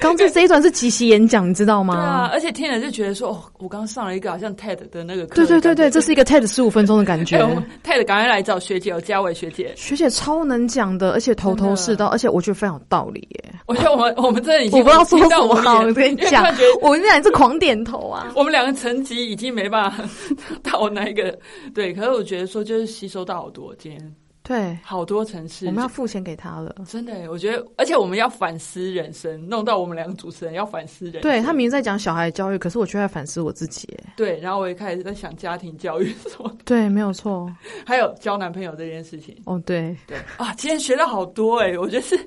[0.00, 1.94] 刚这这一段是即席演讲，你知道吗？
[1.94, 5.34] 对啊，而且听了就觉得说，哦，我刚上了一个好像 TED 的那个课。
[5.36, 7.38] 对对对对，这是一个 TED 十五分钟的感觉。
[7.84, 13.44] TED 赶快来找学姐，有嘉伟学姐，学姐超能讲的，而且头头是道，而且我觉得非常有道理耶。
[13.66, 16.44] 我觉得我们我们真的已经我不知道说什么好，我跟你讲，
[16.80, 18.32] 我跟你讲，是狂点头啊。
[18.34, 20.02] 我们两个层级已经没办法
[20.64, 21.38] 到那一个
[21.74, 24.14] 对，可是我觉得说就是吸收到好多今天。
[24.42, 26.74] 对，好多城市，我们要付钱给他了。
[26.86, 31.22] 真的，我觉得，而且我们要反思人生，弄到我们两个主持人要反思人。
[31.22, 33.88] 对他明明在讲小孩教育，可是我却在反思我自己。
[34.16, 36.56] 对，然后我也开始在想家庭教育什么。
[36.64, 37.50] 对，没有错。
[37.86, 39.36] 还有交男朋友这件事情。
[39.44, 42.18] 哦，对对啊，今天学到好多哎，我觉得是。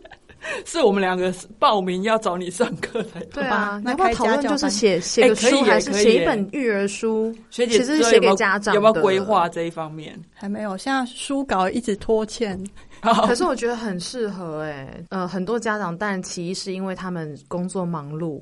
[0.66, 7.34] 是我们两个报名要找你上课才对啊，那要讨论就是写写个书，还是写一本育儿书？
[7.50, 10.20] 学姐其实是写给家长，有没有规划这一方面？
[10.34, 12.62] 还没有，现在书稿一直拖欠。
[13.02, 18.42] 可是我觉得很适合哎，呃，很多家长，但其一是因为他们工作忙碌。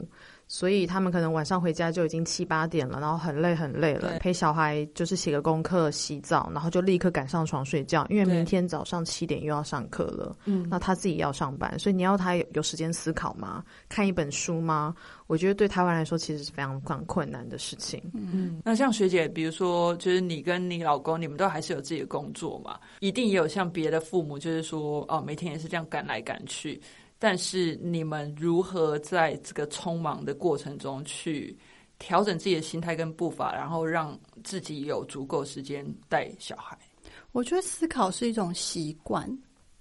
[0.51, 10.35] 所以他们可能晚上回家就已经七八点了，然后很累很累了，陪小孩就是写个功课、洗澡，然后就立刻赶上床睡觉，因为明天早上七点又要上课了。
[10.43, 13.63] 嗯，那他自己要上班，所以你要他有时间思考吗？
[13.87, 14.93] 看一本书吗？
[15.27, 18.03] 我觉得对台湾来说其实是非常非常困难的事情。
[18.13, 22.77] 嗯，那像学姐，比如说，就是你跟你老公，你们都还是有自己的工作嘛？
[22.99, 26.81] 一定也有像别的父母，就是说，哦，每天也是这样赶来赶去。
[27.23, 31.55] 但是你们如何在这个匆忙的过程中去
[31.99, 36.75] 调整自己的心态跟步伐，然后让自己有足够时间带小孩？
[37.31, 39.29] 我觉得思考是一种习惯。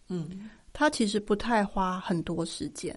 [0.09, 2.95] 嗯，它其实不太花很多时间。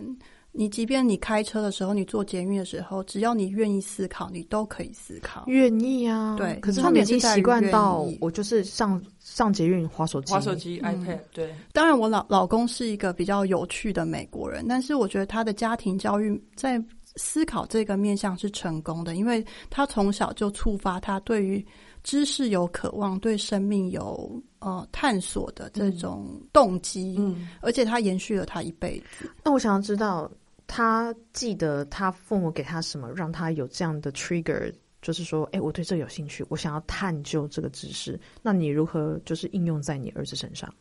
[0.56, 5.44] 你即便你开车的时候，你坐捷运的时候，只要你愿意思考，你都可以思考。
[5.48, 16.80] 愿意啊，对可是他们已经习惯到我就是上上捷运划手机，滑手机、iPad，对，当然，我老老公是一个比较有趣的美国人，但是我觉得他的家庭教育在
[17.16, 21.66] 思考这个面向是成功的，因为他从小就触发他对于
[22.04, 29.30] 知识有渴望，对生命有呃探索的这种动机，嗯，而且他延续了他一辈子。
[29.44, 30.30] 那我想要知道，
[30.68, 38.20] 他记得他父母给他什么，让他有这样的 trigger，就是说，哎，我对这有兴趣，我想要探究这个知识。
[38.42, 40.74] 那你如何就是应用在你儿子身上？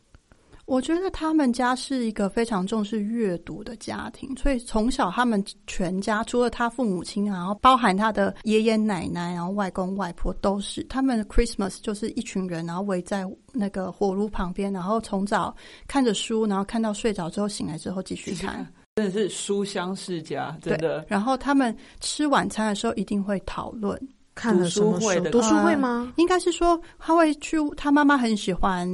[0.65, 10.85] 我觉得他们家是一个非常重视阅读的家庭，所以从小他们全家除了他父母亲，然后包含他的爷爷奶奶，然后外公外婆都是。
[10.85, 15.55] 他们的 Christmas 就是一群人，然后围在那个火炉旁边，然后从早
[15.89, 18.65] 看着书，然后看到睡着之后醒来之后继续看。
[18.97, 21.03] 真的是书香世家，真的。
[21.09, 23.99] 然后他们吃晚餐的时候一定会讨论，
[24.35, 24.99] 看了什么书？
[24.99, 26.13] 读书会的读书会吗？
[26.17, 28.87] 应该是说他会去，他妈妈很喜欢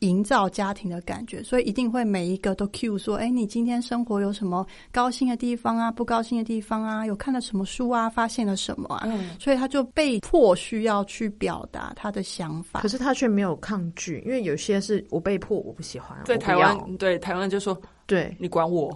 [0.00, 5.90] 营造家庭的感觉，所以一定会每一个都 cue 说：“哎，你今天生活有什么高兴的地方啊？
[5.90, 7.06] 不高兴的地方啊？
[7.06, 8.08] 有看了什么书啊？
[8.08, 12.88] 发现了什么啊？”嗯，所以他就被迫需要去表达他的想法可。
[12.88, 18.90] 是他却没有抗拒，因为有些是我被迫，我不喜欢，在台湾，对台湾就说对，你管我，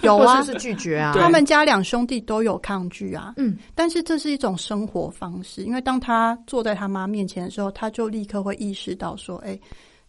[0.00, 3.34] 有啊是拒绝啊， 他们家两兄弟都有抗拒啊。
[3.36, 9.58] 嗯，但是这是一种生活方式，因为当他坐在他妈面前的时候，他就立刻会意识到说：“哎，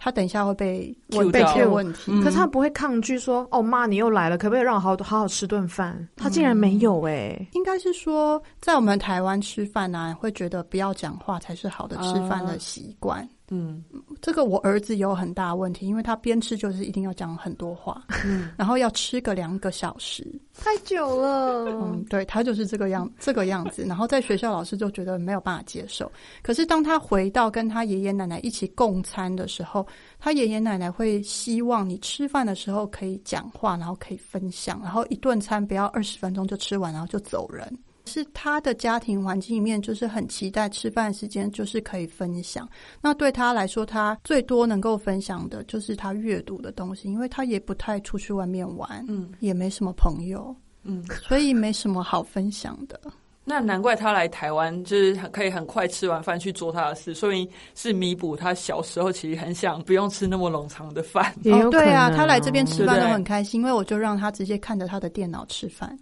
[0.06, 2.12] 他等一下会被问被到 Q 问题。
[2.12, 13.28] 嗯可是他不会抗拒说：“哦，妈，你又来了，可不可以让我好好好吃顿饭？”他竟然没有哎、应该是说，在我们台湾吃饭呢、会觉得不要讲话才是好的吃饭的习惯。
[13.50, 13.84] 嗯
[14.22, 20.26] 这个我儿子有很大问题，因为他边吃就是一定要讲很多话，嗯，然后要吃个两个小时。
[20.54, 21.66] 太久了。
[21.66, 23.84] 嗯，对他就是这个样这个样子。
[23.84, 26.12] 然后在学校老师就觉得没有办法接受。
[26.42, 29.86] 可是当他回到跟他爷爷奶奶一起共餐的时候，
[30.18, 37.78] 他爷爷奶奶会希望你吃饭的时候可以讲话，然后可以分享，然后一顿餐不要二十分钟就吃完，然后就走人。
[38.06, 42.68] 是他的家庭环境里面，就是很期待吃饭时间就是可以分享。
[43.02, 53.00] 那对他来说，他最多能够分享的就是他阅读的东西，因为他也不太出去外面玩，嗯也没什么朋友，嗯，所以没什么好分享的。
[53.48, 61.32] 那难怪他来台湾，就是很可以很快吃完饭去做他的事，说明是弥补他小时候其实很想不用吃那么冗长的饭。
[61.44, 65.96] 哦，对啊，可能他来这边吃饭都很开心，因为我就让他直接看着他的电脑吃饭，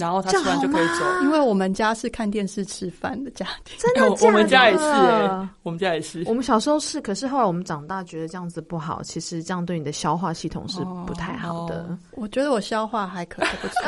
[0.00, 1.04] 然后他吃完就可以走。
[1.22, 3.76] 因为我们家是看电视吃饭的家庭。
[3.78, 4.84] 真的哎我我们家也是
[5.62, 6.24] 我们家也是。
[6.26, 11.82] 我们小时候是，可是后来我们长大觉得这样子不好，其实这样对你的消化系统是不太好的。
[11.82, 13.80] 哦我觉得我消化还可以， 不错。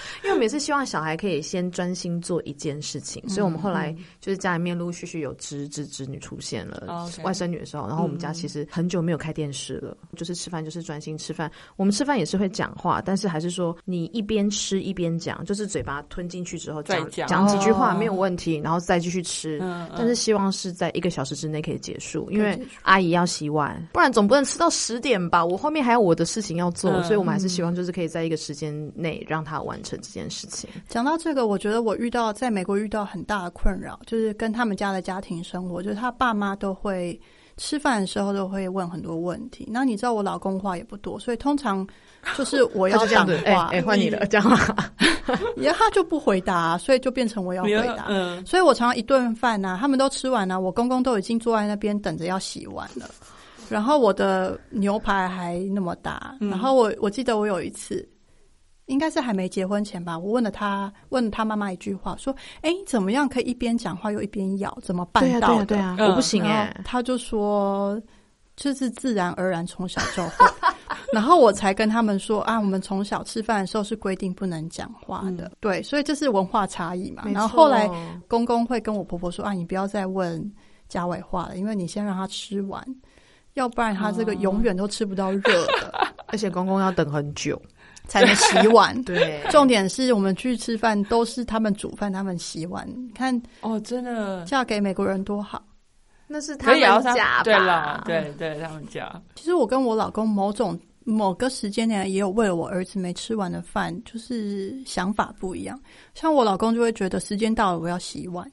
[0.24, 11.50] 因为我每次希望小孩可以先专心做一件事情，所以我们后来就是家里面陆陆续续有侄子侄女出现了，外甥女的时候，然后我们家其实很久没有开电视了，就是吃饭就是专心吃饭。
[11.76, 19.58] 我们吃饭也是会讲话，但是还是说你一边吃一边讲，就是嘴巴吞进去之后讲再讲讲几句话哦没有问题，然后再继续吃。
[19.96, 25.44] 但是希望是在一个小时之内可以结束，因为阿姨要洗碗，不然总不能吃到十点吧？
[25.44, 30.68] 我后面还有我的事情要做，嗯所以我们还是希望就是可以在一个时间内让他完成这件事情。
[30.88, 37.20] 讲到这个，我觉得我遇到在美国遇到很大的困扰，就是跟他们家的家庭生活，就是他爸妈都会
[37.56, 39.68] 吃饭的时候都会问很多问题。
[39.70, 41.86] 那你知道我老公话也不多，所以通常
[42.36, 44.74] 就是我要讲话， 哎，换你了，讲话？
[45.56, 48.06] 然后他就不回答，所以就变成我要回答。
[48.08, 53.10] 嗯，所以我常常一顿饭呐、他们都吃完了、我公公都已经坐在那边等着要洗碗了。
[53.68, 58.08] 然后我的牛排还那么大，嗯然后我我记得我有一次，
[58.88, 64.76] 应该是还没结婚前吧，我问了他问了他妈妈一句话，说：“哎，你怎么样可以一边讲话又一边咬？
[64.82, 66.74] 怎么办，到的？”对啊，对呀，嗯我不行哎。
[66.84, 68.00] 他就说，
[68.56, 70.46] 就是自然而然从小就会。
[71.12, 77.24] 然后我才跟他们说啊，我们从小吃饭的时候是规定不能讲话的，对，所以这是文化差异嘛。
[77.32, 77.88] 然后后来
[78.26, 80.52] 公公会跟我婆婆说啊，你不要再问
[80.88, 82.82] 家伟话了，因为你先让他吃完，
[83.54, 85.40] 要不然他这个永远都吃不到热
[85.80, 87.60] 的， 而且公公要等很久。
[88.08, 89.00] 才能洗碗。
[89.04, 92.84] 对重点是我们去吃饭都是他们煮饭，他们洗碗。
[92.96, 95.62] 你看哦，真的嫁给美国人多好。
[96.26, 97.42] 那是他们家吧？
[97.42, 99.22] 对啦，对对，他们家。
[99.36, 105.80] 其实我跟我老公某种某个时间点也有为了我儿子没吃完的饭，就是想法不一样。
[106.14, 108.46] 像我老公就会觉得时间到了，我要洗碗，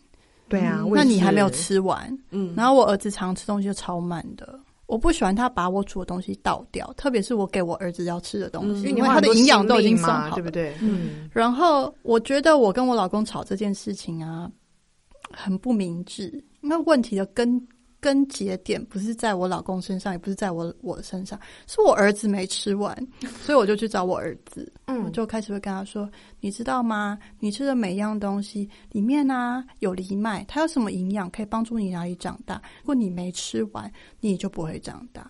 [0.47, 2.17] 对啊，嗯那你还没有吃完。
[2.31, 4.57] 嗯，然后我儿子常吃东西就超慢的。
[4.95, 10.35] 我我不喜欢他把我煮的东西倒掉，特别是我给我儿子要吃的东西，因为因为他的营养都已经算，好了。
[10.35, 10.73] 对不对？
[10.81, 14.49] 嗯，然后我觉得我跟我老公吵这件事情啊，
[15.31, 17.61] 很不明智，因为问题的根
[18.05, 22.95] 根节点不是在我老公身上，也不是在我我身上，是我儿子没吃完，
[23.41, 26.07] 所以我就去找我儿子，嗯我就开始会跟他说
[26.39, 27.17] ：“你知道吗？
[27.39, 32.61] 你吃的每一样东西里面呢、有藜麦，它有什么营养可以帮助你哪里长大？
[32.81, 35.27] 如果你没吃完，你就不会长大。”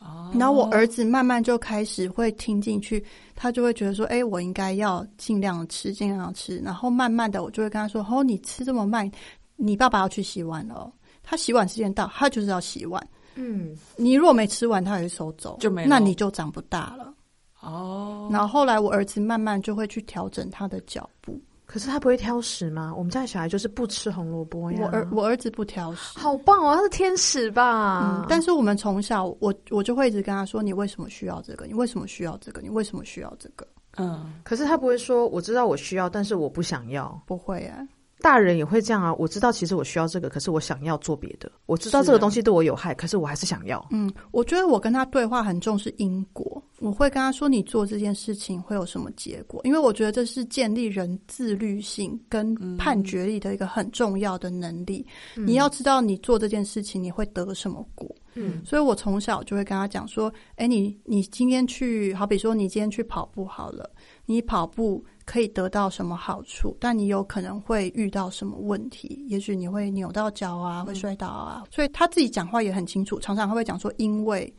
[0.00, 3.04] 哦然后我儿子慢慢就开始会听进去，
[3.34, 9.10] 他就会觉得说：“哎，我应该要尽量吃，尽量吃。”然后慢慢的，我就会跟他说：“哦，你吃这么慢，
[9.56, 10.92] 你爸爸要去洗碗了哦。
[11.26, 13.06] 他洗碗时间到，他就是要洗碗。
[13.34, 17.12] 嗯，你如果没吃完，他也会收走，就没了那你就长不大了。
[17.60, 21.38] 哦，然后后来我儿子慢慢就会去调整他的脚步。
[21.66, 22.94] 可是他不会挑食吗？
[22.96, 24.78] 我们家的小孩就是不吃红萝卜呀。
[24.80, 28.20] 我儿我儿子不挑食，好棒哦，他是天使吧？
[28.20, 31.66] 嗯，但是我们从小，我我就会一直跟他说：你为什么需要这个？
[31.66, 32.62] 你为什么需要这个？
[32.62, 33.66] 你为什么需要这个？
[33.96, 37.20] 嗯，可是他不会说我知道我需要，但是我不想要。
[37.26, 37.84] 不会啊，
[38.20, 41.50] 大人也会这样啊，我知道其实我需要这个，可是我想要做别的。
[41.66, 43.86] 我知道这个东西对我有害，可是我还是想要。
[43.90, 55.06] 嗯，我觉得我跟他对话很重视因果，我会跟他说你做这件事情会有什么结果，因为我觉得这是建立人自律性跟判决力的一个很重要的能力。
[55.34, 58.14] 你要知道你做这件事情你会得什么果。
[58.38, 63.90] 嗯，所以我从小就会跟他讲说，哎，你你今天去，好比说你今天去跑步好了，
[64.26, 71.64] 你跑步可以得到什么好处，但你有可能会遇到什么问题，也许你会扭到脚啊，会摔倒啊。
[71.70, 74.50] 所以他自己讲话也很清楚，常常他会讲说因为。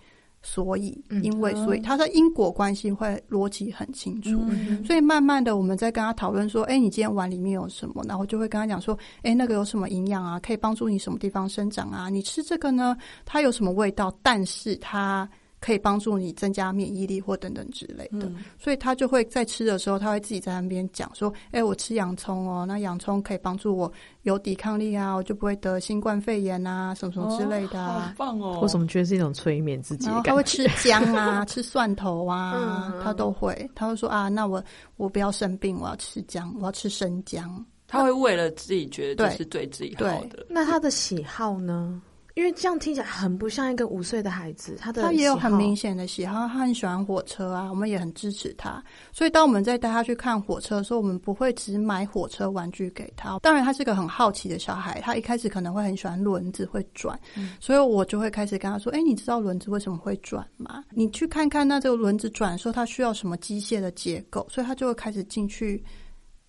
[0.43, 4.39] 所以，嗯因为，所以，他的因果关系会逻辑很清楚。
[4.47, 8.03] 嗯所以慢慢的，我们在跟他讨论说，哎，你今天碗里面有什么？
[8.07, 12.07] 然后就会跟他讲说，哎，那个有什么营养啊，可以帮助你什么地方生长啊？
[12.07, 12.95] 你吃这个呢，
[13.25, 14.15] 它有什么味道？
[14.21, 15.27] 但是它
[15.59, 18.27] 可以帮助你增加免疫力或等等之类的。
[18.27, 23.91] 嗯所以他就会在吃的时候，他会自己在那边讲说，哎，我吃洋葱哦，那洋葱可以帮助我
[24.23, 28.13] 有抵抗力啊，我就不会得新冠肺炎啊，什么什么之类的啊。
[28.17, 28.59] 好棒哦！
[28.61, 32.53] 我怎么觉得是一种催眠自己他会吃姜啊， 吃蒜头啊，
[32.91, 33.69] 嗯他都会。
[33.73, 34.63] 他会说啊，那我
[34.97, 37.65] 我不要生病，我要吃姜，我要吃生姜。
[37.87, 42.01] 他会为了自己觉得这是对自己好的，那他的喜好呢？
[42.37, 48.81] 因为这样听起来很不像一个五岁的孩子，他的他也有很明显的喜好，他很喜欢火车啊，我们也很支持他。
[49.11, 53.39] 所以当我们在带他去看火车的时候，我们不会只买火车玩具给他。
[53.39, 57.19] 当然，他是个很好奇的小孩，他一开始可能会很喜欢轮子会转，
[57.59, 60.83] 所以我就会开始跟他说：“哎，你知道轮子为什么会转吗？
[60.91, 65.83] 你去看看那这个轮子转的时候，它需要什么机械的结构。”所以他就会开始进去。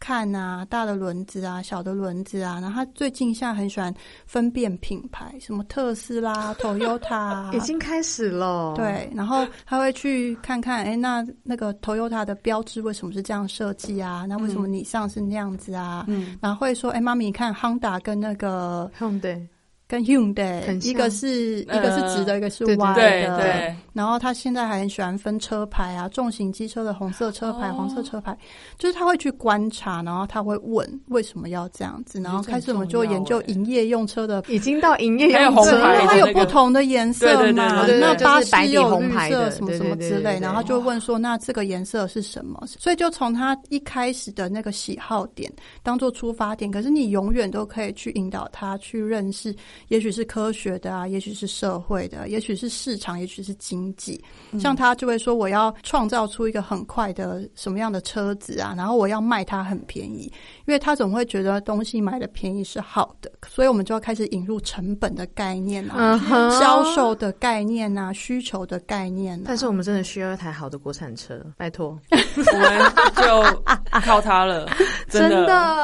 [0.00, 3.92] 看啊，大的轮子啊，小的轮子啊，然后他最近现在很喜欢
[4.26, 14.24] 分辨品牌，什么特斯拉、 Toyota，啊已经开始了。，对，然后他会去看看，哎，那那个 Toyota 的标志为什么是这样设计啊？
[14.28, 16.04] 那为什么你上是那样子啊？
[16.08, 19.46] 嗯，然后会说，哎，妈咪，你看 Honda 跟那个嗯，对，
[19.88, 23.38] 跟 Hyundai，一个是一个是直的，一个是对对歪对的。
[23.38, 27.74] 对，然后他现在还很喜欢分车牌啊，重型机车的红色车牌、哦。
[27.78, 28.36] 黄色车牌，
[28.76, 34.44] 就是他会去观察，然后他会问为什么要这样子，然后开始我们就研究营业用车的。
[34.46, 39.50] 已经到营业用车对，因红牌的为它有不同的颜色嘛，那士白底有绿红牌的。
[39.50, 42.62] 色什么什么之类，然后就问说，那这个颜色是什么？
[42.66, 45.50] 所以就从他一开始的那个喜好点
[45.82, 49.54] 当做出发点，可是你永远都可以去引导他去认识，
[49.88, 54.22] 也许是科学的啊，也许是社会的，也许是市场，也许是经济。
[54.58, 60.30] 像他就会说，我要创造出一个很快的什么样的车子啊，然后我要卖它很便宜，
[60.66, 66.18] 因为他总会觉得东西买的便宜是好的，所以我们就要开始引入成本的概念啊，
[66.60, 69.42] 销售的概念啊，需求的概念啊。
[69.46, 74.68] 但是我们真的需要一台好的国产车，拜托， 我们就靠它了，
[75.08, 75.78] 真的。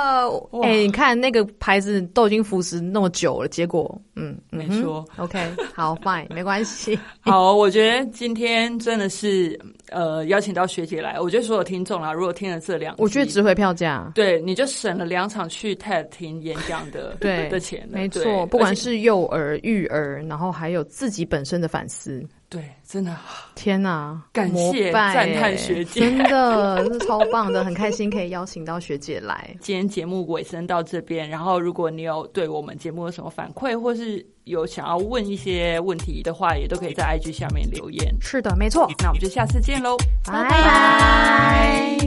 [0.63, 3.84] 哎、你看那个牌子都已经腐蚀那么久了，结果，
[4.15, 5.05] 嗯，没错。
[5.17, 6.99] OK，好，fine，没关系。
[7.21, 9.59] 好，我觉得今天真的是
[9.91, 14.11] 呃邀请到学姐来，我觉得所有听众啦，如果听了这两，我觉得值回票价。
[14.15, 23.17] 对你就省了两场去 TED 听演讲的 对的钱没错，不管是幼儿、育儿，然后还有自己本身的反思，对，真的
[23.57, 29.57] 天哪，感谢赞叹欸学姐 真的是超棒的，很开心可以邀请到学姐来。
[29.61, 38.15] 今天节目尾声到这边，然后如果你有对我们节目有什么反馈，或是有想要问一些问题的话，也都可以在 IG 下面留言。
[38.21, 41.99] 是的，没错，那我们就下次见喽，拜拜。